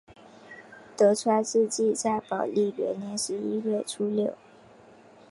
[0.97, 4.35] 德川治济在宝历元年十一月初六。